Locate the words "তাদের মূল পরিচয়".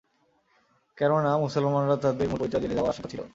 1.95-2.61